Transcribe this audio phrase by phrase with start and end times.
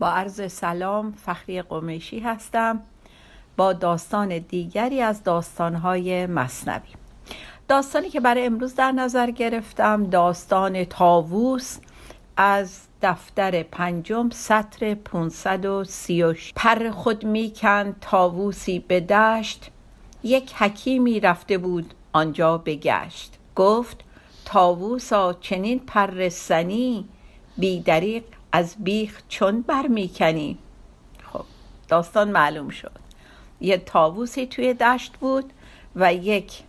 [0.00, 2.80] با عرض سلام فخری قمیشی هستم
[3.56, 6.88] با داستان دیگری از داستانهای مصنوی.
[7.68, 11.78] داستانی که برای امروز در نظر گرفتم داستان تاووس
[12.36, 19.70] از دفتر پنجم سطر 536 پر خود میکن تاووسی به دشت
[20.22, 23.38] یک حکیمی رفته بود آنجا بگشت.
[23.56, 24.00] گفت
[24.44, 27.08] تاووسا چنین پر سنی
[27.58, 30.58] بی دریق از بیخ چون برمیکنی.
[31.32, 31.44] خب
[31.88, 32.92] داستان معلوم شد.
[33.60, 35.52] یه تاووسی توی دشت بود
[35.96, 36.62] و یک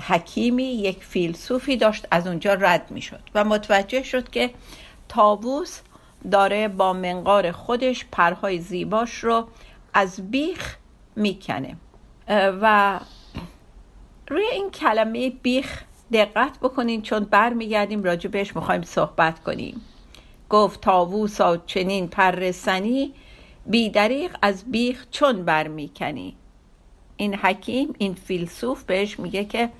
[0.00, 4.50] حکیمی یک فیلسوفی داشت از اونجا رد می‌شد و متوجه شد که
[5.08, 5.80] تاووس
[6.30, 9.48] داره با منقار خودش پرهای زیباش رو
[9.94, 10.76] از بیخ
[11.16, 11.76] می‌کنه.
[12.28, 13.00] و
[14.28, 19.80] روی این کلمه بیخ دقت بکنین چون برمیگردیم راجع بهش می‌خوایم صحبت کنیم.
[20.50, 23.14] گفت تاووسا چنین پرسنی
[23.66, 26.36] بیدریق از بیخ چون برمیکنی
[27.16, 29.70] این حکیم این فیلسوف بهش میگه که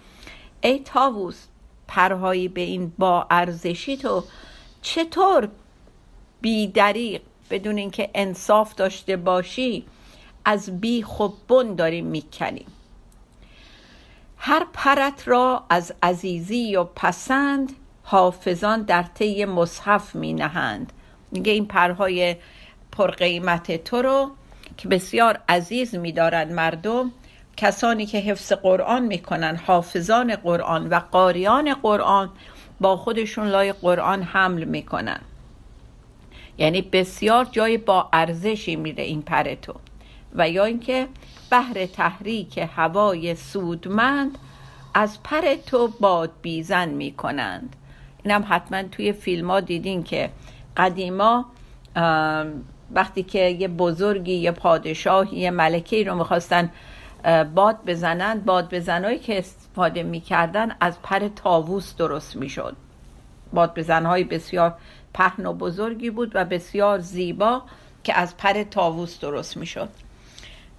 [0.60, 1.46] ای تاووس
[1.88, 4.24] پرهایی به این با ارزشی تو
[4.82, 5.48] چطور
[6.40, 9.84] بیدریق بدون اینکه انصاف داشته باشی
[10.44, 12.66] از بیخ و بن داریم می‌کنیم
[14.36, 17.72] هر پرت را از عزیزی و پسند
[18.14, 20.92] حافظان در طی مصحف می نهند
[21.32, 22.36] میگه این پرهای
[22.92, 24.30] پرقیمت تو رو
[24.76, 27.12] که بسیار عزیز میدارند مردم
[27.56, 32.30] کسانی که حفظ قرآن می‌کنن حافظان قرآن و قاریان قرآن
[32.80, 35.20] با خودشون لای قرآن حمل می‌کنن.
[36.58, 39.74] یعنی بسیار جای با ارزشی میره این پر تو.
[40.34, 41.08] و یا اینکه
[41.50, 44.38] بهر تحریک هوای سودمند
[44.94, 47.76] از پر تو باد بیزن می‌کنند.
[48.24, 50.30] اینم حتما توی فیلم ها دیدین که
[50.76, 51.44] قدیما
[52.90, 56.70] وقتی که یه بزرگی یه پادشاه یه ملکه رو می‌خواستن
[57.54, 62.76] باد بزنن باد بزنهایی که استفاده می‌کردن از پر تاووس درست می‌شد.
[63.52, 64.74] باد بزنهای بسیار
[65.14, 67.62] پهن و بزرگی بود و بسیار زیبا
[68.04, 69.88] که از پر تاووس درست می‌شد.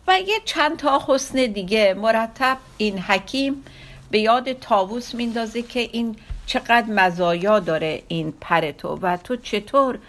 [0.08, 3.64] و یه چند تا حسن دیگه مرتب این حکیم
[4.12, 10.00] به یاد تاووس میندازه که این چقدر مزایا داره این پر تو و تو چطور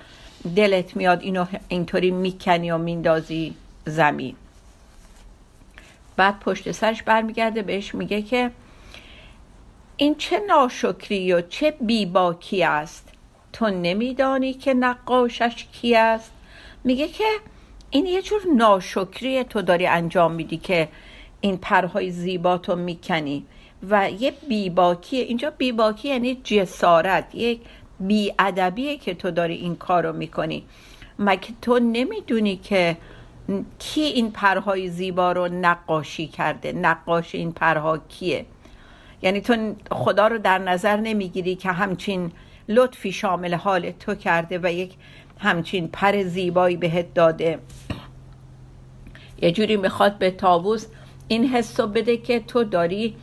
[0.56, 3.54] دلت میاد اینو اینطوری می‌کنی و میندازی
[3.84, 4.36] زمین؟
[6.16, 8.50] بعد پشت سرش برمیگرده بهش میگه که
[9.96, 13.08] این چه ناشکری و چه بیباکی است.
[13.52, 16.30] تو نمیدانی که نقاشش کی است.
[16.84, 17.24] میگه که
[17.90, 20.88] این یه جور ناشکری تو داری انجام میدی که
[21.40, 23.46] این پرهای زیبا تو می‌کنی.
[23.90, 27.60] و یه بیباکی اینجا بیباکی یعنی جسارت یک
[28.00, 30.64] بیادبیه که تو داری این کار رو می‌کنی.
[31.18, 32.96] مگه تو نمی‌دونی که
[33.78, 38.46] کی این پرهای زیبا رو نقاشی کرده؟ نقاش این پرها کیه؟
[39.22, 42.32] یعنی تو خدا رو در نظر نمی‌گیری که همچین
[42.68, 44.94] لطفی شامل حال تو کرده و یک
[45.38, 47.58] همچین پر زیبایی بهت داده.
[49.42, 50.86] یه جوری می‌خواد به تاووس
[51.28, 53.16] این حسو بده که تو داری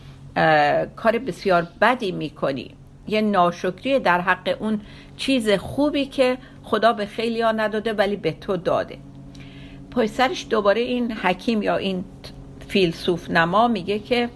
[0.95, 2.71] کار بسیار بدی می‌کنی.
[3.07, 4.81] یه ناشکری در حق اون
[5.17, 8.97] چیز خوبی که خدا به خیلی ها نداده ولی به تو داده.
[9.91, 12.05] پای سرش دوباره این حکیم یا این
[12.67, 14.29] فیلسوف نما میگه که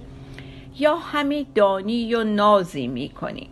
[0.80, 3.50] یا همی دانی و نازی می‌کنی.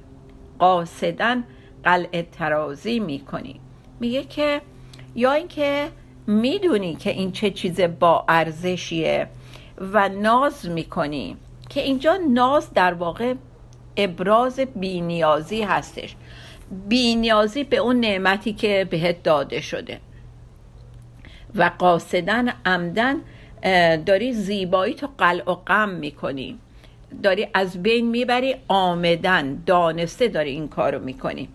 [0.60, 1.44] قاصدن
[1.84, 3.60] قلع ترازی می‌کنی.
[4.00, 4.62] میگه که
[5.16, 5.88] یا اینکه
[6.28, 9.28] می‌دونی که این چه چیز با ارزشیه
[9.94, 11.38] و ناز می‌کنی.
[11.70, 13.34] که اینجا ناز در واقع
[13.98, 16.16] ابراز بینیازی هستش.
[16.88, 20.00] بینیازی به اون نعمتی که بهت داده شده.
[21.56, 23.16] و قاصدن عمدن
[24.06, 26.60] داری زیبایی تو قلع و غم می‌کنی.
[27.24, 31.50] داری از بین می‌بری آمدن دانسته داری این کارو می‌کنی.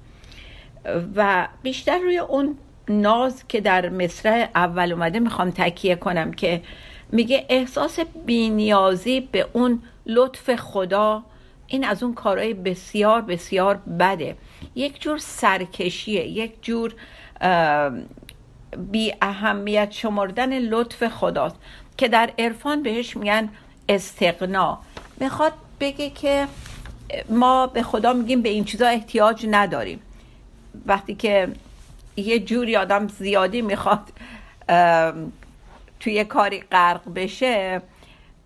[1.16, 2.58] و بیشتر روی اون
[2.88, 6.62] ناز که در مصرع اول اومده می‌خوام تکیه کنم که
[7.12, 11.22] میگه احساس بینیازی به اون لطف خدا
[11.66, 14.36] این از اون کارهای بسیار بسیار بده.
[14.74, 16.94] یک جور سرکشیه یک جور
[18.90, 21.56] بی اهمیت شمردن لطف خداست
[21.96, 23.48] که در عرفان بهش میگن
[23.88, 24.78] استقنا
[25.20, 26.46] می‌خواد بگه که
[27.28, 30.00] ما به خدا میگیم به این چیزا احتیاج نداریم.
[30.86, 31.48] وقتی که
[32.16, 34.02] یه جوری آدم زیادی می‌خواد
[36.00, 37.82] توی کاری غرق بشه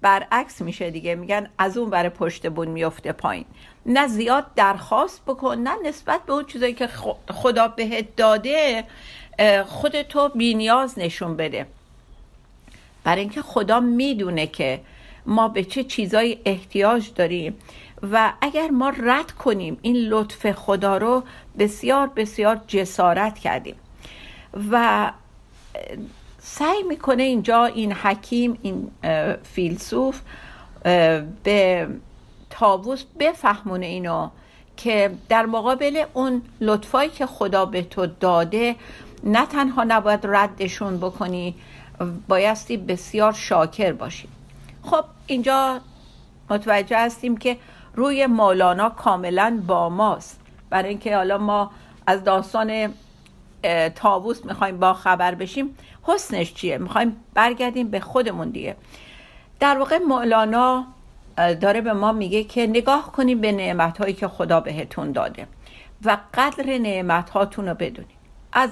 [0.05, 1.15] برعکس میشه دیگه.
[1.15, 3.45] میگن از اون بر پشت بون میفته پایین.
[3.87, 6.89] نه زیاد درخواست بکن نه نسبت به اون چیزایی که
[7.31, 8.85] خدا بهت داده
[9.67, 11.67] خودتو بینیاز نشون بده.
[13.05, 14.81] برای اینکه خدا می‌دونه که
[15.27, 17.59] ما به چه چیزایی احتیاج داریم
[18.13, 21.23] و اگر ما رد کنیم این لطف خدا رو
[21.59, 23.77] بسیار بسیار جسارت کردیم.
[24.71, 25.13] و
[26.47, 28.91] سعی می‌کنه اینجا این حکیم این
[29.43, 30.21] فیلسوف
[31.45, 31.89] به
[32.51, 34.29] تابوس بفهمونه اینو
[34.77, 38.77] که در مقابل اون لطفایی که خدا به تو داده
[39.25, 41.55] نه تنها نباید ردشون بکنی
[42.29, 44.29] بایستی بسیار شاکر باشی.
[44.83, 45.81] خب اینجا
[46.51, 47.57] متوجه هستیم که
[47.95, 50.41] روی مولانا کاملا با ماست.
[50.71, 51.71] برای اینکه حالا ما
[52.07, 52.95] از داستان
[53.95, 58.77] تاووس می‌خوایم با خبر بشیم حسنش چیه؟ می‌خوایم برگردیم به خودمون دیگه.
[59.61, 60.87] در واقع مولانا
[61.37, 65.47] داره به ما میگه که نگاه کنیم به نعمت هایی که خدا بهتون داده
[66.05, 68.17] و قدر نعمت هاتون رو بدونیم
[68.53, 68.71] از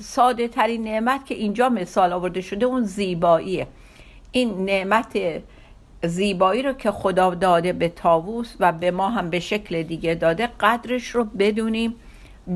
[0.00, 3.66] ساده ترین نعمت که اینجا مثال آورده شده اون زیباییه.
[4.32, 5.18] این نعمت
[6.04, 10.46] زیبایی رو که خدا داده به تاووس و به ما هم به شکل دیگه داده
[10.60, 11.94] قدرش رو بدونیم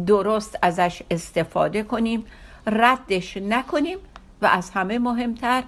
[0.07, 2.25] درست ازش استفاده کنیم
[2.67, 3.99] ردش نکنیم
[4.43, 5.63] و از همه مهمتر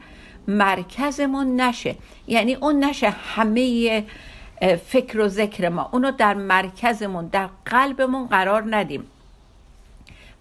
[0.49, 1.97] مرکزمون نشه.
[2.27, 4.05] یعنی اون نشه همه
[4.87, 5.89] فکر و ذکر ما.
[5.93, 9.05] اونو در مرکزمون در قلبمون قرار ندیم.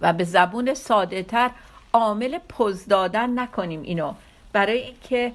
[0.01, 1.51] و به زبون ساده تر
[1.93, 4.13] عامل پوز دادن نکنیم اینو.
[4.53, 5.31] برای اینکه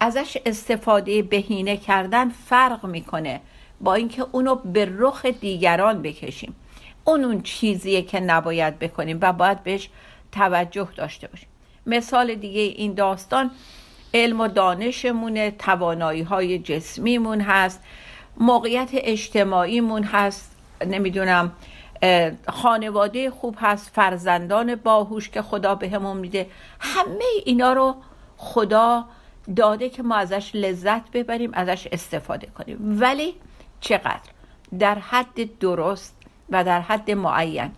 [0.00, 3.40] ازش استفاده بهینه کردن فرق می‌کنه.
[3.80, 6.54] با اینکه اونو به رخ دیگران بکشیم.
[7.04, 9.88] اون اون چیزیه که نباید بکنیم و باید بهش
[10.32, 11.48] توجه داشته باشیم.
[11.86, 13.50] مثال دیگه این داستان
[14.14, 17.80] علم و دانشمونه توانایی های جسمیمون هست
[18.36, 20.56] موقعیت اجتماعیمون هست
[20.86, 21.52] نمی‌دونم
[22.48, 26.46] خانواده خوب هست فرزندان باهوش که خدا بهمون میده.
[26.80, 27.96] همه اینا رو
[28.36, 29.04] خدا
[29.56, 33.00] داده که ما ازش لذت ببریم ازش استفاده کنیم.
[33.00, 33.34] ولی
[33.80, 34.20] چقدر؟
[34.78, 37.70] در حد درست و در حد معین.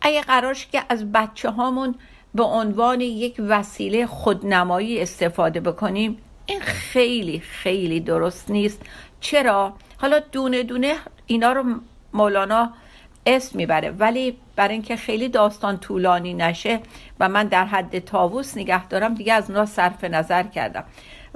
[0.00, 1.94] اگه قرارش که از بچه هامون
[2.34, 8.82] به عنوان یک وسیله خودنمایی استفاده بکنیم این خیلی خیلی درست نیست.
[9.20, 10.94] چرا؟ حالا دونه دونه
[11.26, 11.64] اینا رو
[12.12, 12.72] مولانا
[13.26, 16.80] اسم می‌بره ولی برای اینکه خیلی داستان طولانی نشه
[17.20, 20.84] و من در حد تاووس نگه دارم دیگه از اونها صرف نظر کردم.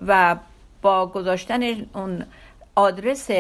[0.07, 0.37] و
[0.83, 1.63] با گذاشتن
[1.95, 2.25] اون
[2.75, 3.31] آدرس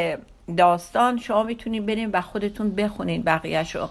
[0.54, 3.88] داستان شما می‌تونین برین و خودتون بخونین بقیهشو.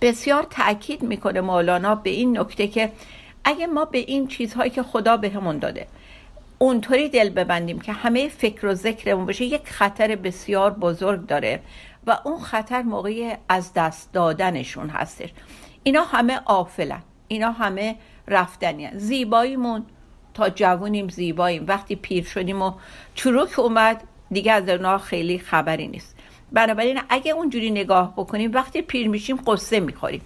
[0.00, 2.92] بسیار تاکید می‌کنه مولانا به این نکته که
[3.44, 5.86] اگه ما به این چیزهایی که خدا بهمون داده
[6.58, 11.60] اونطوری دل ببندیم که همه فکر و ذکرمون باشه یک خطر بسیار بزرگ داره
[12.06, 15.28] و اون خطر موقعی از دست دادنشون هستش.
[15.82, 17.96] اینا همه آفلن اینا همه
[18.28, 19.84] رفتنی زیباییمون
[20.34, 21.64] تا جوونیم زیباییم.
[21.68, 22.72] وقتی پیر شدیم و
[23.14, 26.16] چروک اومد دیگه از اونا خیلی خبری نیست.
[26.52, 30.22] بنابراین اگه اونجوری نگاه بکنیم وقتی پیر میشیم قصه می‌خوریم.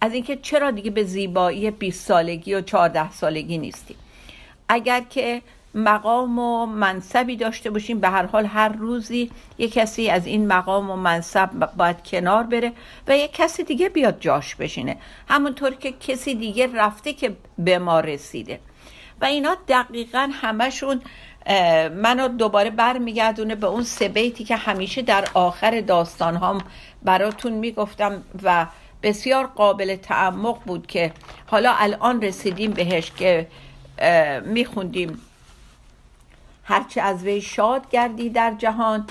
[0.00, 3.96] از اینکه چرا دیگه به زیبایی 20 سالگی و 14 سالگی نیستیم.
[4.68, 5.42] اگر که
[5.74, 10.90] مقام و منصبی داشته باشیم به هر حال هر روزی یک کسی از این مقام
[10.90, 12.72] و منصب باید کنار بره
[13.08, 14.96] و یک کسی دیگه بیاد جاش بشینه.
[15.28, 18.60] همونطور که کسی دیگه رفته که به ما رسیده.
[19.20, 21.00] و اینا دقیقا همشون
[21.94, 26.58] منو دوباره برمیگردونه به اون سه بیتی که همیشه در آخر داستان هم
[27.02, 28.66] براتون می‌گفتم و
[29.02, 31.12] بسیار قابل تعمق بود که
[31.46, 33.46] حالا الان رسیدیم بهش که
[34.44, 35.20] میخوندیم.
[36.64, 39.06] هرچه از وی شاد گردی در جهان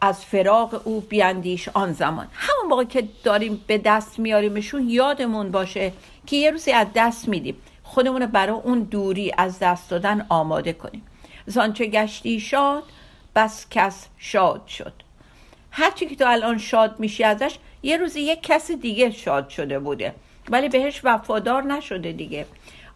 [0.00, 2.28] از فراغ او بیاندیش آن زمان.
[2.32, 5.92] همون موقع که داریم به دست میاریمشون یادمون باشه
[6.26, 7.56] که یه روزی از دست میدیم.
[7.82, 11.02] خودمون برای اون دوری از دست دادن آماده کنیم.
[11.48, 12.82] زانچه گشتی شاد
[13.36, 14.92] بس کس شاد شد.
[15.70, 20.14] هرچی که تو الان شاد میشی ازش یه روزی یک کس دیگه شاد شده بوده.
[20.50, 22.46] ولی بهش وفادار نشده دیگه.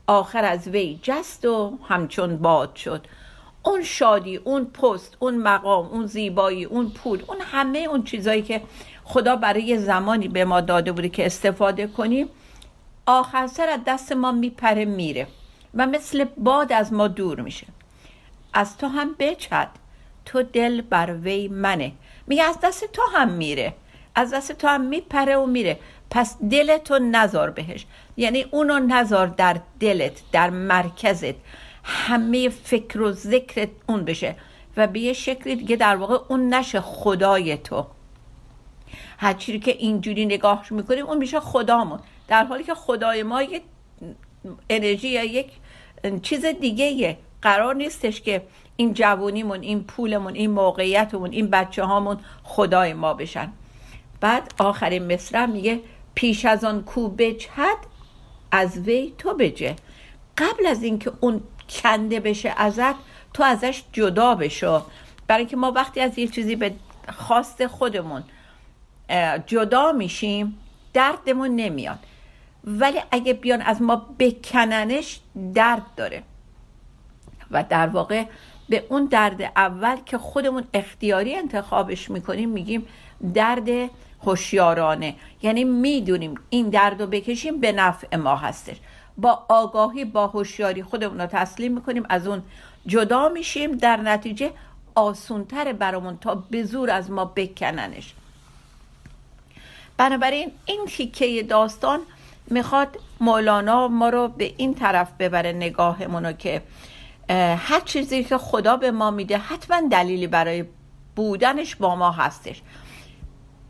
[0.06, 3.06] آخر از وی جست و همچون باد شد.
[3.64, 8.62] اون شادی اون پست اون مقام اون زیبایی اون پول اون همه اون چیزایی که
[9.04, 12.28] خدا برای زمانی به ما داده بوده که استفاده کنیم
[13.06, 15.26] آخر سر از دست ما میپره میره
[15.74, 17.66] و مثل باد از ما دور میشه.
[18.52, 19.68] از تو هم بچد.
[20.24, 21.92] تو دل بر وی منه.
[22.26, 23.74] میگه از دست تو هم میره.
[24.14, 25.78] از دست تو هم میپره و میره.
[26.10, 27.86] پس دلتو نزار بهش.
[28.16, 31.34] یعنی اونو نزار در دلت در مرکزت.
[31.84, 34.36] همه فکر و ذکرت اون بشه.
[34.76, 37.86] و به یه شکلی دیگه در واقع اون نشه خدای تو.
[39.18, 42.00] هر چیزی که اینجوری نگاهش می‌کنیم اون میشه خدامون.
[42.28, 43.62] در حالی که خدای ما یک
[44.70, 45.46] انرژی یا یک
[46.22, 48.42] چیز دیگه قرار نیستش که
[48.76, 53.52] این جوونیمون این پولمون این موقعیتمون این بچه هامون خدای ما بشن.
[54.20, 55.80] بعد آخرین مصرع میگه
[56.14, 57.78] پیش از آن کو بجهد
[58.50, 59.76] از وی تو بجه.
[60.38, 62.94] قبل از اینکه اون کنده بشه ازت
[63.34, 64.82] تو ازش جدا بشو.
[65.26, 66.74] برای اینکه ما وقتی از یه چیزی به
[67.08, 68.22] خواست خودمون
[69.46, 70.58] جدا میشیم
[70.92, 71.98] دردمون نمیاد.
[72.64, 75.20] ولی اگه بیان از ما بکننش
[75.54, 76.22] درد داره.
[77.52, 78.24] و در واقع
[78.68, 82.86] به اون درد اول که خودمون اختیاری انتخابش می‌کنیم میگیم
[83.34, 83.90] درد
[84.24, 85.14] هوشیارانه.
[85.42, 88.76] یعنی می‌دونیم این درد رو بکشیم به نفع ما هستش.
[89.18, 92.42] با آگاهی با هوشیاری خودمون رو تسلیم می‌کنیم از اون
[92.86, 93.72] جدا میشیم.
[93.72, 94.50] در نتیجه
[94.94, 98.14] آسونتر برامون تا به زور از ما بکننش.
[99.96, 102.00] بنابراین این تیکه داستان
[102.46, 106.62] می‌خواد مولانا ما رو به این طرف ببره نگاهمون که
[107.34, 110.64] هر چیزی که خدا به ما میده حتما دلیلی برای
[111.16, 112.62] بودنش با ما هستش.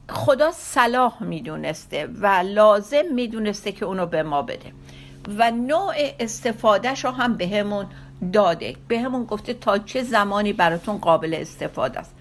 [0.08, 4.72] خدا صلاح می‌دونسته و لازم می‌دونسته که اونو به ما بده.
[5.38, 7.86] و نوع استفادهش رو هم بهمون
[8.20, 8.76] به داده.
[8.88, 12.14] به همون گفته تا چه زمانی براتون قابل استفاده است.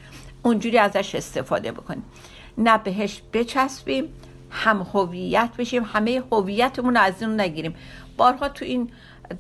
[0.43, 2.03] اونجوری ازش استفاده بکنیم.
[2.57, 4.13] نه بهش بچسبیم
[4.49, 7.75] هم هویت بشیم همه هویتمون رو از اون نگیریم.
[8.17, 8.91] بارها تو این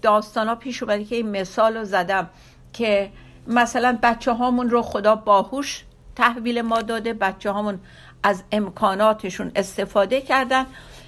[0.01, 2.29] داستان ها پیش اومده که این مثال رو زدم
[2.73, 3.09] که
[3.47, 5.83] مثلا بچه هامون رو خدا باهوش
[6.15, 7.79] تحویل ما داده بچه هامون
[8.23, 10.65] از امکاناتشون استفاده کردن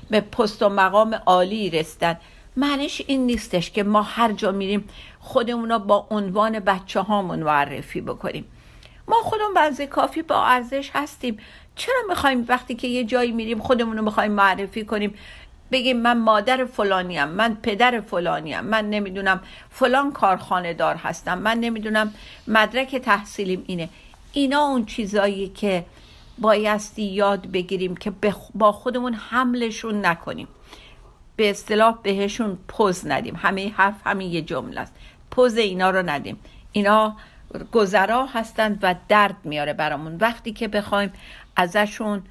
[0.09, 2.17] به پست و مقام عالی رسیدن.
[2.57, 8.01] معنیش این نیستش که ما هر جا میریم خودمون رو با عنوان بچه هامون معرفی
[8.01, 8.45] بکنیم.
[9.07, 11.37] ما خودمون بنزه کافی با ارزش هستیم.
[11.75, 15.13] چرا می‌خوایم وقتی که یه جایی میریم خودمون رو می‌خوایم معرفی کنیم؟
[15.73, 22.13] بگیم من مادر فلانیم من پدر فلانیم من نمی‌دونم فلان کارخانه دار هستم من نمی‌دونم
[22.47, 23.89] مدرک تحصیلیم اینه.
[24.33, 25.85] اینا اون چیزایی که
[26.37, 28.13] بایستی یاد بگیریم که
[28.55, 30.47] با خودمون حملشون نکنیم.
[31.35, 33.35] به اصطلاح بهشون پوز ندیم.
[33.35, 34.93] همه حرف همین یه جمله است.
[35.31, 36.39] پوز اینا رو ندیم.
[36.71, 37.17] اینا
[37.71, 40.17] گذرا هستند و درد میاره برامون.
[40.17, 41.13] وقتی که بخوایم
[41.55, 42.23] ازشون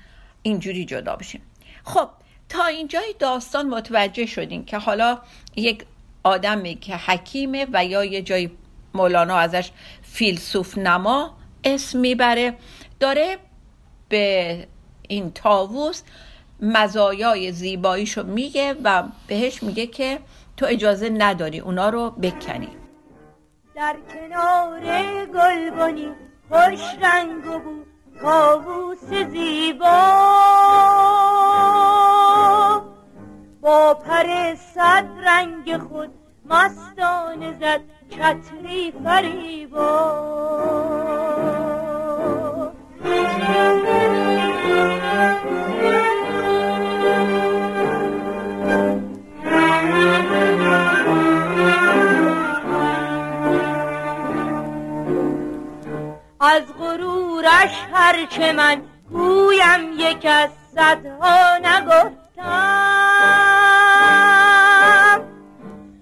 [0.42, 1.42] اینجوری جدا بشیم.
[1.84, 2.08] خب
[2.52, 5.18] تا اینجای داستان متوجه شدیم که حالا
[5.56, 5.85] یک
[6.23, 8.50] آدمی که حکیمه و یا یه جای
[8.94, 9.71] مولانا ازش
[10.02, 12.54] فیلسوف نما اسم می‌بره
[13.00, 13.38] داره
[14.09, 14.66] به
[15.09, 16.02] این تاووس
[16.61, 20.18] مزایای زیباییشو میگه و بهش میگه که
[20.56, 22.68] تو اجازه نداری اونا رو بکنی.
[23.75, 24.80] در کنار
[25.26, 26.09] گلبنی
[26.49, 27.85] خوش رنگ و بو
[28.23, 30.62] تاووس زیبا.
[33.62, 36.11] با پر صد رنگ خود
[36.45, 40.33] مستانه زد چتری فریبا
[56.40, 61.59] از غرورش هرچه من گویم یک از صدها
[62.42, 62.52] نگفتم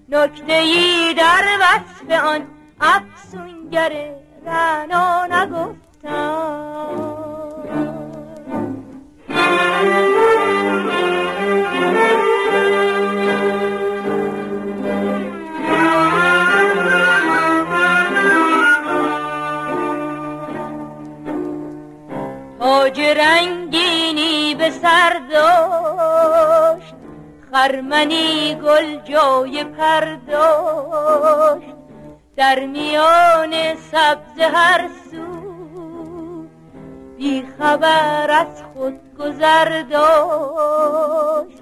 [0.09, 2.47] نکته ای در وصف آن
[2.81, 3.91] افسونگر
[4.45, 5.81] رنا نگفتم.
[22.59, 25.21] تاج رنگینی به سر
[27.51, 31.21] خرمنی گل جای پرداشت.
[32.35, 36.47] در میان سبز هر سو
[37.17, 41.61] بی خبر از خود گذر داشت.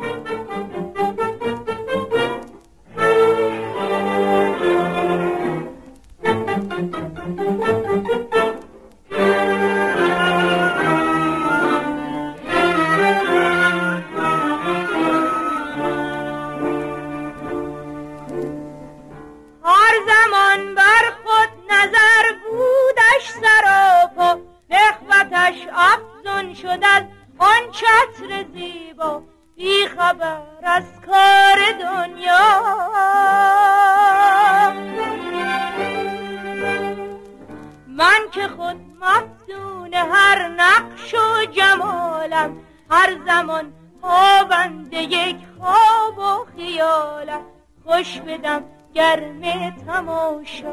[20.07, 24.39] زمان بر خود نظر بودش سراپا و
[24.69, 27.03] نخوتش افزون شد از
[27.39, 29.23] آن چتر زیبا.
[29.55, 32.69] بی خبر از کار دنیا.
[37.87, 42.57] من که خود مفتون هر نقش و جمالم
[42.91, 47.41] هر زمان خوابنده یک خواب و خیالم.
[47.85, 50.69] خوش بدم گرم تماشا.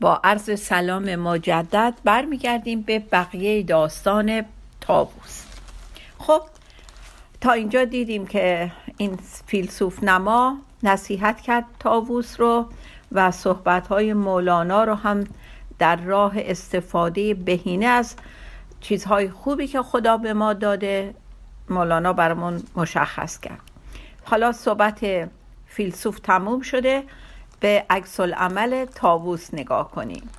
[0.00, 4.44] با عرض سلام مجدد برمیگردیم به بقیه داستان
[4.80, 5.44] تابوس
[6.18, 6.42] خب
[7.40, 12.66] تا اینجا دیدیم که این فیلسوف نما نصیحت کرد تاووس رو
[13.12, 15.24] و صحبتهای مولانا رو هم
[15.80, 18.14] در راه استفاده بهینه از
[18.80, 21.14] چیزهای خوبی که خدا به ما داده
[21.68, 23.60] مولانا برامون مشخص کرد.
[24.24, 25.28] حالا صحبت
[25.66, 27.02] فیلسوف تموم شده.
[27.60, 30.30] به عکس عمل تاووس نگاه کنیم.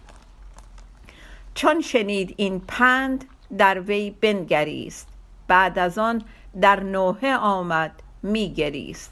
[1.54, 3.26] چون شنید این پند
[3.58, 5.08] در وی بنگریست
[5.48, 6.24] بعد از آن
[6.62, 7.92] در نوحه آمد
[8.24, 9.12] میگریست.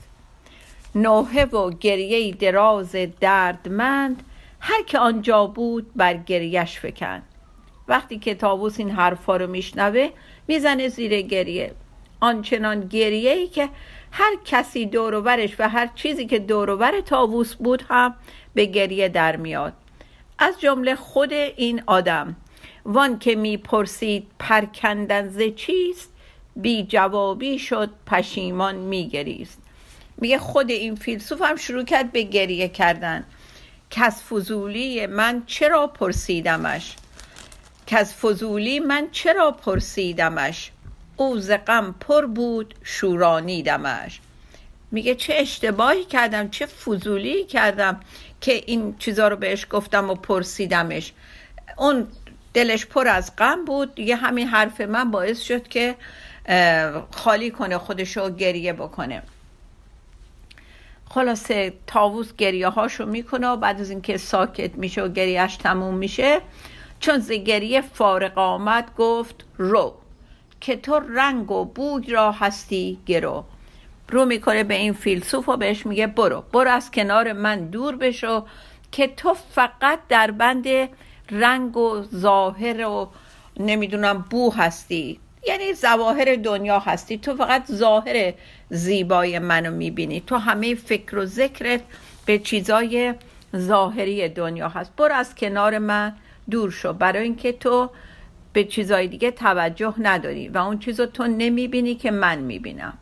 [0.95, 4.23] نوحه و گریه دراز دردمند
[4.59, 7.21] هر که آنجا بود بر گریش فکن
[7.87, 10.09] وقتی که تاووس این حرفا رو میشنوه
[10.47, 11.73] می‌زنه زیر گریه.
[12.19, 13.69] آنچنان گریه ای که
[14.11, 18.15] هر کسی دوروبرش و هر چیزی که دوروبر تاووس بود هم
[18.53, 19.73] به گریه در میاد.
[20.39, 22.35] از جمله خود این آدم.
[22.85, 26.13] وان که می‌پرسید پرکندن ز چیست
[26.55, 29.61] بی جوابی شد پشیمان میگریست.
[30.17, 33.25] میگه خود این فیلسوف هم شروع کرد به گریه کردن.
[33.97, 36.95] از فضولی من چرا پرسیدمش؟
[37.91, 40.71] از فضولی من چرا پرسیدمش؟
[41.17, 44.19] او ز غم پر بود شورانیدمش.
[44.91, 47.99] میگه چه اشتباهی کردم چه فضولی کردم
[48.41, 51.13] که این چیزا رو بهش گفتم و پرسیدمش.
[51.77, 52.07] اون
[52.53, 53.95] دلش پر از غم بود.
[53.95, 55.95] دیگه همین حرف من باعث شد که
[57.11, 59.23] خالی کنه خودشو گریه بکنه.
[61.09, 66.41] خلاصه تاووس گریه هاشو می‌کنه و بعد از اینکه ساکت میشه و گریهش تموم میشه
[66.99, 69.93] چون ز گریه فارغ آمد گفت رو
[70.59, 73.43] که تو رنگ و بوی را هستی گرو.
[74.09, 76.43] رو می‌کنه به این فیلسوف و بهش میگه برو.
[76.53, 78.45] برو از کنار من دور بشو
[78.91, 80.67] که تو فقط در بند
[81.31, 83.09] رنگ و ظاهر و
[83.59, 85.19] نمی‌دونم بو هستی.
[85.49, 87.17] یعنی ظواهر دنیا هستی.
[87.17, 88.33] تو فقط ظاهر
[88.69, 90.19] زیبای منو می‌بینی.
[90.27, 91.81] تو همه فکر و ذکرت
[92.25, 93.13] به چیزای
[93.55, 94.95] ظاهری دنیا هست.
[94.95, 96.13] برو از کنار من
[96.49, 96.93] دور شو.
[96.93, 97.89] برای اینکه تو
[98.53, 102.93] به چیزای دیگه توجه نداری و اون چیزو تو نمی‌بینی که من می‌بینم.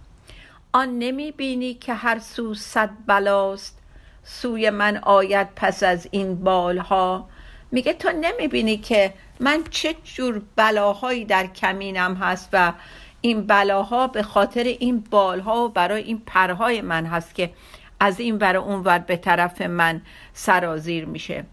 [0.74, 3.78] آن نمی‌بینی که هر سو صد بلاست.
[4.24, 7.30] سوی من آید پس از این بالها.
[7.72, 12.74] میگه تو نمی‌بینی که من چه جور بلاهایی در کمینم هست و
[13.22, 17.54] این بلاها به خاطر این بالها و برای این پرهای من هست که
[18.00, 20.02] از این ور اون ور به طرف من
[20.34, 21.46] سرازیر میشه.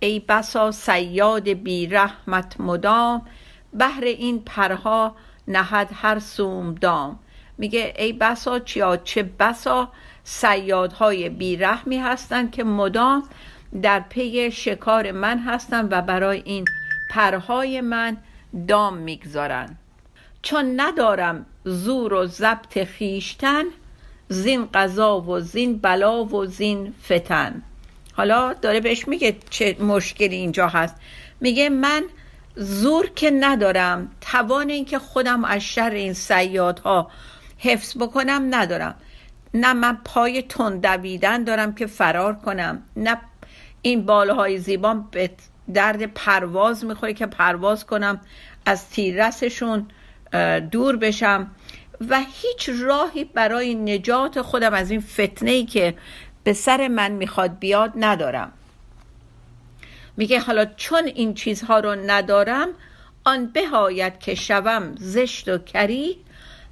[0.00, 3.22] ای بسا سیاد بی رحمت مدام
[3.72, 5.16] بهر این پرها
[5.48, 7.18] نهد هر سوم دام.
[7.58, 9.88] میگه ای بسا چیا چه بسا
[10.24, 13.22] سیادهای بیرحمی هستند که مدام
[13.82, 16.64] در پی شکار من هستند و برای این
[17.10, 18.16] پرهای من
[18.68, 19.76] دام می‌گذارن.
[20.42, 23.64] چون ندارم زور و ضبط خیشتن
[24.28, 27.62] زین قضا و زین بلا و زین فتن.
[28.12, 30.96] حالا داره بهش میگه چه مشکلی اینجا هست.
[31.40, 32.04] میگه من
[32.56, 37.10] زور که ندارم توان اینکه خودم از شر این سیادها
[37.58, 38.94] حفظ بکنم ندارم.
[39.54, 43.16] نه من پای تند دویدن دارم که فرار کنم نه
[43.86, 45.30] این بالهای زیبان به
[45.74, 48.20] درد پرواز می‌خوره که پرواز کنم
[48.66, 49.88] از تیررسشون
[50.70, 51.50] دور بشم
[52.08, 55.94] و هیچ راهی برای نجات خودم از این فتنه ای که
[56.44, 58.52] به سر من می‌خواد بیاد ندارم.
[60.16, 62.68] میگه حالا چون این چیزها رو ندارم
[63.24, 66.16] آن بهایت که شوم زشت و کری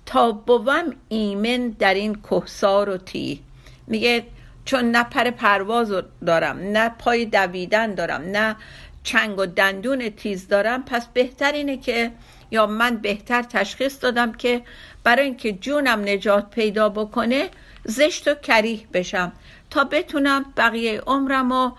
[0.07, 3.40] تا بوم ایمن در این کهسار و تی
[3.87, 4.24] میگه
[4.64, 5.92] چون نه پر پرواز
[6.27, 8.57] دارم نه پای دویدن دارم نه
[9.03, 10.83] چنگ و دندون تیز دارم.
[10.83, 12.12] پس بهتر اینه که
[12.50, 14.62] یا من بهتر تشخیص دادم که
[15.05, 17.50] برای اینکه جونم نجات پیدا بکنه
[17.85, 19.33] زشت و کریه بشم
[19.70, 21.70] تا بتونم بقیه عمرم و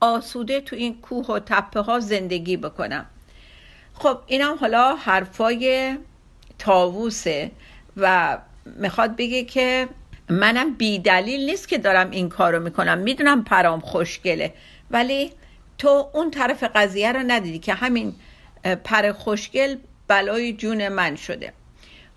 [0.00, 3.06] آسوده تو این کوه و تپه ها زندگی بکنم.
[3.94, 5.96] خب اینم حالا حرفای
[6.58, 7.50] تاووسه
[7.96, 9.88] و می‌خواد بگه که
[10.28, 12.98] منم بی دلیل نیست که دارم این کارو می‌کنم.
[12.98, 14.54] می‌دونم پرام خوشگله.
[14.90, 15.32] ولی
[15.78, 18.14] تو اون طرف قضیه رو ندیدی که همین
[18.84, 19.76] پر خوشگل
[20.08, 21.52] بلای جون من شده.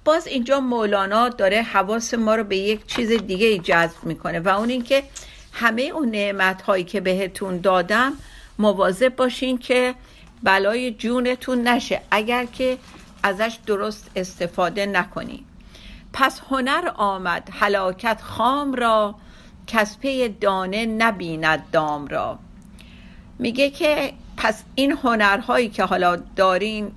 [0.05, 4.69] باز اینجا مولانا داره حواس ما رو به یک چیز دیگه جذب می‌کنه و اون
[4.69, 5.03] اینکه
[5.53, 8.13] همه اون نعمت هایی که بهتون دادم
[8.59, 9.95] مواظب باشین که
[10.43, 12.01] بلای جونتون نشه.
[12.11, 12.77] اگر که
[13.23, 15.43] ازش درست استفاده نکنین
[16.19, 19.15] پس هنر آمد هلاکت خام را
[19.67, 22.39] کسپه دانه نبیند دام را.
[23.39, 26.91] میگه که پس این هنرهایی که حالا دارین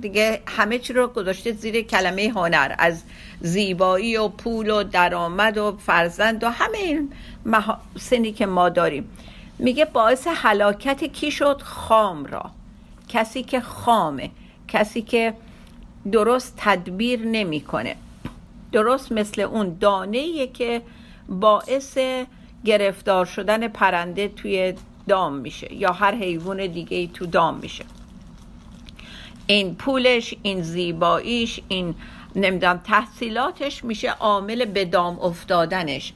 [0.00, 3.02] دیگه همه چی رو گذاشته زیر کلمه هنر از
[3.40, 7.12] زیبایی و پول و درآمد و فرزند و همه این
[7.98, 9.10] سنی که ما داریم.
[9.58, 12.50] میگه باعث حلاکت کی شد؟ خام را.
[13.08, 14.30] کسی که خامه
[14.68, 15.34] کسی که
[16.12, 17.96] درست تدبیر نمی‌کنه.
[18.72, 20.82] درست مثل اون دانه که
[21.28, 21.98] باعث
[22.64, 24.74] گرفتار شدن پرنده توی
[25.08, 27.84] دام میشه یا هر حیوان دیگه ای تو دام میشه.
[29.46, 31.94] این پولش این زیباییش این
[32.36, 36.12] نمی‌دونم تحصیلاتش میشه عامل به دام افتادنش.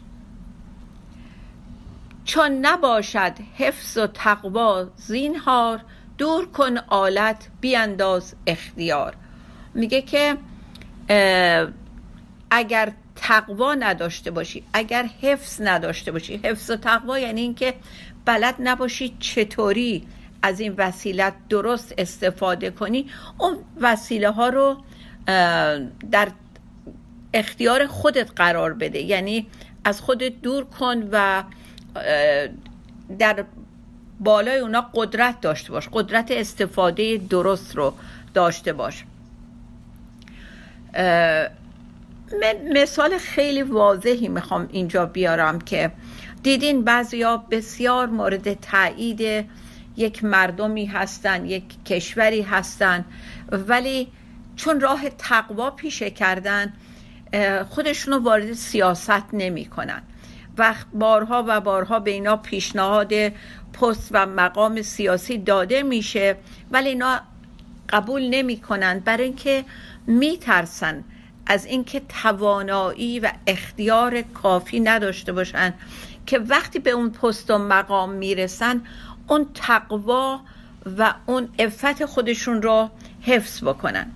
[2.24, 5.80] چون نباشد حفظ و تقوا زینهار
[6.18, 9.16] دور کن آلت بیانداز اختیار.
[9.74, 10.36] میگه که
[12.56, 16.40] اگر تقوا نداشته باشی اگر حفظ نداشته باشی.
[16.44, 17.74] حفظ و تقوا یعنی اینکه
[18.24, 20.06] بلد نباشی چطوری
[20.42, 23.06] از این وسیلت درست استفاده کنی.
[23.38, 24.76] اون وسیله ها رو
[26.10, 26.28] در
[27.34, 28.98] اختیار خودت قرار بده.
[28.98, 29.46] یعنی
[29.84, 31.44] از خودت دور کن و
[33.18, 33.44] در
[34.20, 35.88] بالای اونا قدرت داشته باش.
[35.92, 37.94] قدرت استفاده درست رو
[38.34, 39.04] داشته باش.
[42.74, 45.92] مثال خیلی واضحی می‌خوام اینجا بیارم که
[46.42, 49.46] دیدین بعضیا بسیار مورد تایید
[49.96, 53.04] یک مردمی هستن یک کشوری هستن
[53.52, 54.08] ولی
[54.56, 56.72] چون راه تقوا پیشه کردن
[57.70, 60.02] خودشونو وارد سیاست نمی کنن
[60.58, 63.12] و بارها و بارها به اینا پیشنهاد
[63.72, 66.36] پست و مقام سیاسی داده میشه
[66.70, 67.20] ولی اینا
[67.88, 69.64] قبول نمی کنن برای اینکه
[70.06, 71.04] میترسن
[71.46, 75.74] از اینکه توانایی و اختیار کافی نداشته باشن
[76.26, 78.80] که وقتی به اون پست و مقام می‌رسن
[79.28, 80.40] اون تقوا
[80.98, 82.90] و اون عفت خودشون رو
[83.22, 84.10] حفظ بکنن.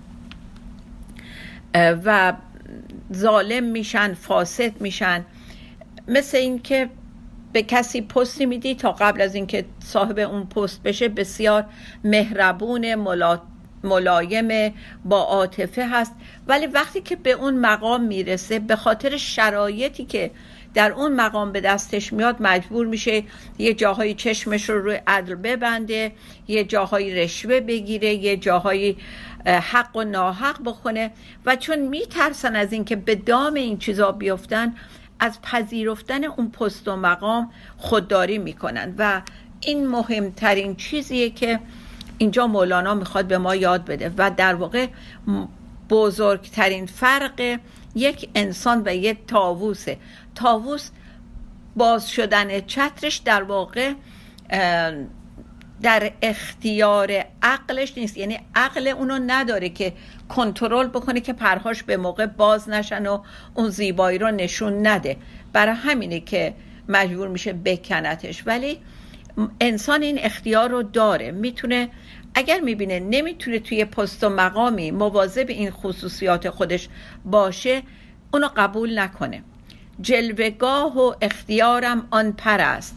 [1.75, 2.33] و
[3.13, 5.25] ظالم میشن فاسد میشن.
[6.07, 6.89] مثل اینکه
[7.53, 11.65] به کسی پستی میدی تا قبل از اینکه صاحب اون پست بشه بسیار
[12.03, 12.95] مهربون
[13.83, 14.73] ملایم
[15.05, 16.15] با عاطفه هست.
[16.47, 20.31] ولی وقتی که به اون مقام می‌رسه به خاطر شرایطی که
[20.73, 23.23] در اون مقام به دستش میاد مجبور میشه
[23.57, 26.11] یه جاهایی چشمش رو روی عدل ببنده
[26.47, 28.97] یه جاهایی رشوه بگیره یه جاهایی
[29.45, 31.11] حق و ناحق بخونه.
[31.45, 34.75] و چون میترسن از اینکه به دام این چیزا بیفتن
[35.19, 38.95] از پذیرفتن اون پست و مقام خودداری می‌کنن.
[38.97, 39.21] و
[39.61, 41.59] این مهمترین چیزیه که
[42.19, 44.87] اینجا مولانا می‌خواد به ما یاد بده و در واقع
[45.89, 47.59] بزرگترین فرق
[47.95, 49.97] یک انسان و یک تاووسه
[50.35, 50.89] تاووس
[51.75, 53.93] باز شدن چترش در واقع
[55.81, 58.17] در اختیار عقلش نیست.
[58.17, 59.93] یعنی عقل اونو نداره که
[60.29, 63.21] کنترل بکنه که پرهاش به موقع باز نشن و
[63.53, 65.17] اون زیبایی رو نشون نده.
[65.53, 66.53] برای همینه که
[66.89, 68.79] مجبور میشه بکنتش ولی
[69.59, 71.31] انسان این اختیار رو داره.
[71.31, 71.89] می‌تونه
[72.33, 76.89] اگر می‌بینه نمی‌تونه توی پست و مقامی مواظب این خصوصیات خودش
[77.25, 77.81] باشه
[78.33, 79.43] اونو قبول نکنه.
[80.01, 82.95] جلوگاه و اختیارم آن پر است.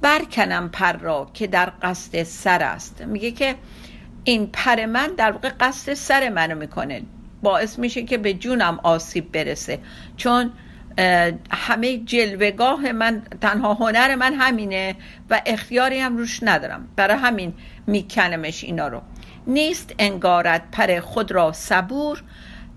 [0.00, 3.02] برکنم پر را که در قصد سر است.
[3.02, 3.54] میگه که
[4.24, 7.02] این پر من در واقع قصد سر منو می‌کنه.
[7.42, 9.78] باعث میشه که به جونم آسیب برسه.
[10.16, 10.52] چون
[11.50, 14.96] همه جلوگاه من تنها هنر من همینه
[15.30, 16.88] و اختیاری هم روش ندارم.
[16.96, 17.54] برای همین
[17.86, 19.02] میکنمش اینا رو.
[19.46, 22.22] نیست انگارد پر خود را صبور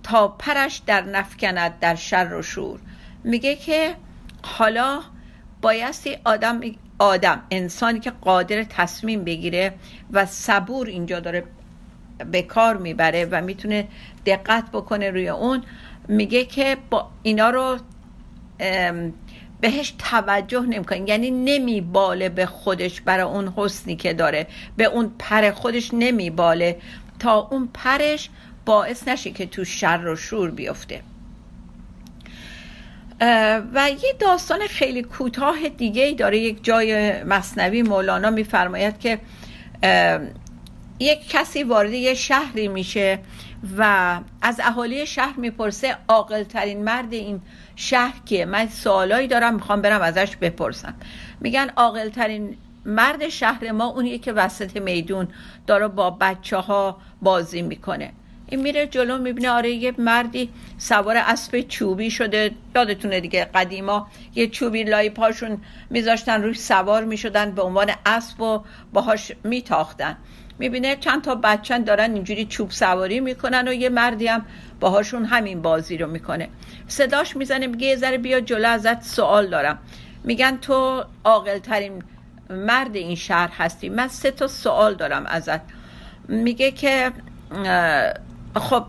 [0.04, 2.80] تا پرش در نفکند در شر و شور.
[3.24, 3.96] میگه که
[4.44, 5.02] حالا
[5.62, 6.62] بایستی آدم
[7.00, 9.74] آدم انسانی که قادر تصمیم بگیره
[10.12, 11.44] و صبور اینجا داره
[12.32, 13.88] به کار می‌بره و می‌تونه
[14.26, 15.64] دقت بکنه روی اون
[16.08, 17.78] میگه که با اینا رو
[19.62, 24.48] بهش توجه نمی‌کنه یعنی نمیباله به خودش برای اون حسنی که داره.
[24.78, 26.78] به اون پر خودش نمیباله.
[27.20, 28.30] تا اون پرش
[28.66, 31.02] باعث نشه که تو شر و شور بیفته.
[33.74, 36.38] و یه داستان خیلی کوتاه دیگه ای داره.
[36.38, 39.20] یک جای مصنوی مولانا میفرماید که
[41.00, 43.20] یک کسی وارد یه شهری میشه
[43.78, 47.42] و از اهالی شهر می‌پرسه عاقل ترین مرد این
[47.82, 50.94] شهر که من سوالایی دارم می‌خوام برم ازش بپرسم.
[51.40, 55.28] میگن عاقل ترین مرد شهر ما اونیه که وسط میدون
[55.68, 58.12] داره با بچه ها بازی می‌کنه.
[58.48, 62.52] این میره جلو می‌بینه آره یه مردی سوار اسب چوبی شده.
[62.76, 65.58] یادتونه دیگه قدیما یه چوبی لای پاشون
[65.90, 68.64] میذاشتن روش سوار می‌شدن به عنوان اسب و
[68.94, 70.18] باهاش میتاختن.
[70.62, 74.46] می‌بینه چند تا بچن دارن اینجوری چوب سواری می‌کنن و یه مردی هم
[74.80, 76.50] باهاشون همین بازی رو می‌کنه.
[76.88, 79.80] صداش می‌زنه میگه یه ذره بیا جلو ازت سوال دارم.
[80.24, 82.04] میگن تو عاقل ترین
[82.50, 83.90] مرد این شهر هستی.
[83.90, 85.62] من سه تا سوال دارم ازت.
[86.28, 87.12] میگه که
[88.56, 88.84] خب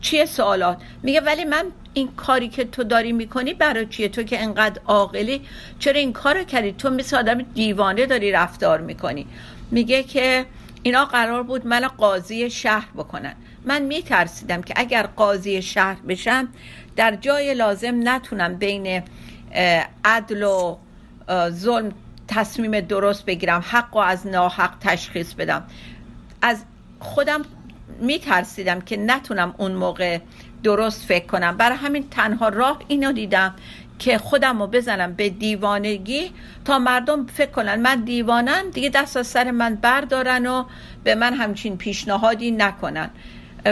[0.00, 4.42] چیه سوالات؟ میگه ولی من این کاری که تو داری می‌کنی برای چیه؟ تو که
[4.42, 5.40] انقدر عاقلی
[5.78, 9.26] چرا این کارو کردی؟ تو مثل آدم دیوانه داری رفتار می‌کنی.
[9.70, 10.46] میگه که
[10.88, 13.34] اینا قرار بود من قاضی شهر بکنن.
[13.64, 16.48] من میترسیدم که اگر قاضی شهر بشم
[16.96, 19.02] در جای لازم نتونم بین
[20.04, 20.76] عدل و
[21.48, 21.92] ظلم
[22.28, 25.64] تصمیم درست بگیرم حق و از ناحق تشخیص بدم.
[26.42, 26.64] از
[27.00, 27.42] خودم
[28.00, 30.18] میترسیدم که نتونم اون موقع
[30.62, 31.56] درست فکر کنم.
[31.56, 33.54] برای همین تنها راه اینو دیدم
[33.98, 36.30] که خودم رو بزنم به دیوانگی
[36.64, 40.64] تا مردم فکر کنن من دیوانم دیگه دست از سر من بردارن و
[41.04, 43.10] به من همچین پیشنهادی نکنن.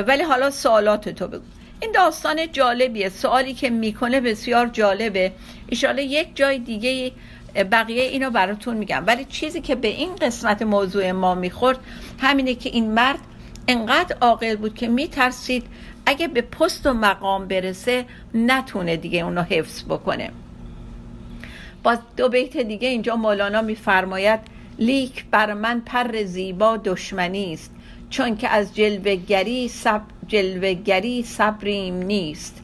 [0.06, 1.42] ولی حالا سوالات تو بگو.
[1.80, 3.08] این داستان جالبیه.
[3.08, 5.32] سوالی که می‌کنه بسیار جالبه.
[5.66, 7.12] ایشاله یک جای دیگه
[7.72, 9.04] بقیه اینو براتون میگم.
[9.06, 11.78] ولی چیزی که به این قسمت موضوع ما می‌خورد
[12.18, 13.18] همینه که این مرد
[13.68, 15.66] انقدر عاقل بود که میترسید
[16.06, 20.30] اگه به پست و مقام برسه نتونه دیگه اونو حفظ بکنه.
[21.82, 24.40] با دو بیت دیگه اینجا مولانا میفرماید
[24.78, 27.70] لیک بر من پر زیبا دشمنی است
[28.10, 32.62] چون که از جلوگری سب جلوگری صبریم نیست.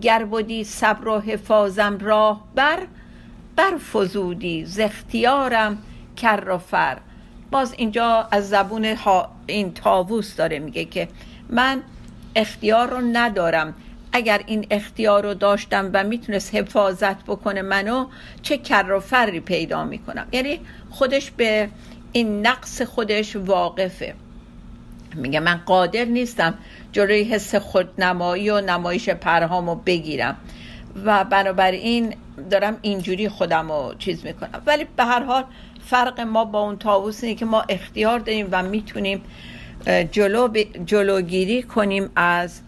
[0.00, 2.78] گر بودی صبر و حفاظم راه بر
[3.56, 5.78] بر فزودی ز اختیارم
[6.16, 6.98] کر و فر.
[7.50, 8.96] باز اینجا از زبون
[9.46, 11.08] این تاووس داره میگه که
[11.48, 11.82] من
[12.40, 13.74] اختیار رو ندارم.
[14.12, 18.06] اگر این اختیار رو داشتم و می‌تونست حفاظت بکنه منو
[18.42, 20.26] چه کر و فری پیدا می‌کنم.
[20.32, 21.68] یعنی خودش به
[22.12, 24.14] این نقص خودش واقفه.
[25.14, 26.54] میگه من قادر نیستم
[26.92, 30.36] جلوی حس خودنمایی و نمایش پرهامو بگیرم.
[31.04, 32.14] و بنابراین
[32.50, 34.62] دارم اینجوری خودم رو چیز می‌کنم.
[34.66, 35.44] ولی به هر حال
[35.84, 39.22] فرق ما با اون تاووس که ما اختیار داریم و می‌تونیم
[39.86, 40.48] جلو
[40.86, 42.60] جلوگیری کنیم از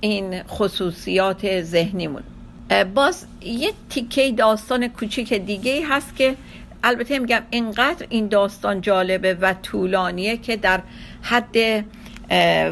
[0.00, 2.22] این خصوصیات ذهنیمون.
[2.94, 6.36] باز یه تیکه داستان کوچیک دیگه هست که
[6.82, 10.80] البته میگم اینقدر این داستان جالبه و طولانیه که در
[11.22, 11.84] حد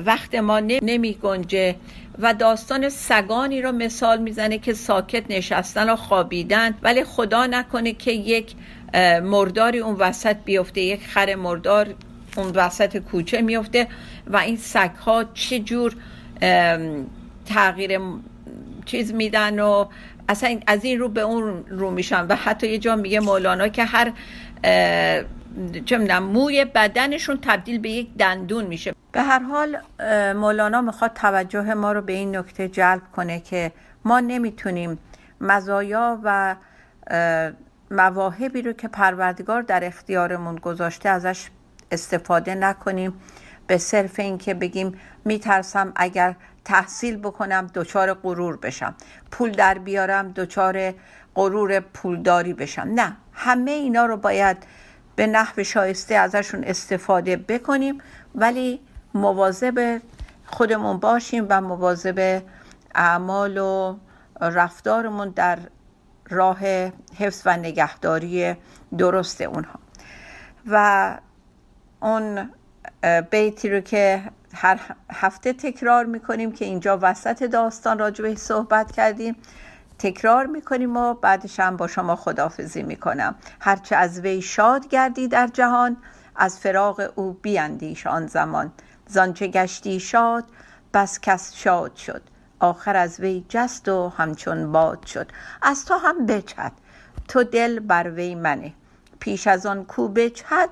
[0.07, 1.75] وقت ما نمی گنجه
[2.19, 8.13] و داستان سگانی رو مثال می‌زنه که ساکت نشستن و خوابیدن ولی خدا نکنه که
[8.13, 8.55] یک
[9.23, 11.95] مرداری اون وسط بیفته یک خر مردار
[12.39, 13.87] اون وسط کوچه میفته
[14.27, 15.95] و این سگ ها چه جور
[17.47, 18.01] تغییر
[18.85, 19.87] چیز میدن و
[20.29, 23.85] اصلا از این رو به اون رو میشن و حتی یه جا میگه مولانا که
[23.85, 24.13] هر
[25.85, 28.95] چه موی بدنشون تبدیل به یک دندون میشه.
[29.13, 29.79] به هر حال
[30.33, 33.73] مولانا می‌خواد توجه ما رو به این نکته جلب کنه که
[34.05, 34.99] ما نمی‌تونیم
[35.41, 36.57] مزایا و
[37.91, 41.49] مواهبی رو که پروردگار در اختیارمون گذاشته ازش
[41.91, 43.21] استفاده نکنیم.
[43.67, 48.95] به صرف اینکه بگیم میترسم اگر تحصیل بکنم دچار غرور بشم.
[49.31, 50.95] پول در بیارم دچار
[51.35, 52.89] غرور پولداری بشم.
[52.95, 54.57] نه همه اینا رو باید
[55.17, 58.01] به نحو شایسته ازشون استفاده بکنیم.
[58.35, 58.81] ولی
[59.15, 60.01] مواظب
[60.47, 62.43] خودمون باشیم و مواظب
[62.95, 63.97] اعمال و
[64.41, 65.59] رفتارمون در
[66.31, 66.59] راه
[67.19, 68.55] حفظ و نگهداری
[68.99, 69.79] درست اونها.
[70.67, 71.19] و
[72.01, 72.51] اون
[73.31, 74.23] بیتی رو که
[74.55, 74.81] هر
[75.13, 79.37] هفته تکرار می‌کنیم که اینجا وسط داستان راجبه صحبت کردیم.
[79.99, 83.35] تکرار می‌کنیم و بعدش هم با شما خدافزی می‌کنم.
[83.61, 85.97] هرچه از وی شاد گردی در جهان
[86.37, 88.73] از فراغ او بیاندیش آن زمان.
[89.07, 90.45] زانچه گشتی شاد
[90.95, 92.23] بس کس شاد شد.
[92.61, 95.33] آخر از وی جست و همچون باد شد.
[95.63, 96.73] از تو هم بچد
[97.29, 98.73] تو دل بر وی منه.
[99.21, 100.69] پیش از آن کو بچد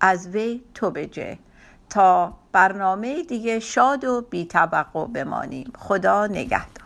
[0.00, 1.38] از وی تو بجه.
[1.90, 4.44] تا برنامه دیگه شاد و بی
[5.14, 5.72] بمانیم.
[5.78, 6.85] خدا نگهدار.